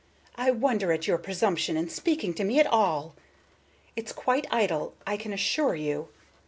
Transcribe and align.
I 0.35 0.49
wonder 0.49 0.91
at 0.91 1.05
your 1.05 1.19
presumption 1.19 1.77
in 1.77 1.87
speaking 1.87 2.33
to 2.33 2.43
me 2.43 2.59
at 2.59 2.65
all. 2.65 3.13
It's 3.95 4.11
quite 4.11 4.47
idle, 4.49 4.95
I 5.05 5.15
can 5.15 5.31
assure 5.31 5.75
you. 5.75 6.07